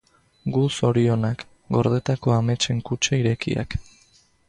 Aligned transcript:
Gu 0.55 0.63
zorionak, 0.77 1.45
gordetako 1.77 2.35
ametsen 2.39 2.83
kutxa 2.91 3.21
irekiak. 3.23 3.83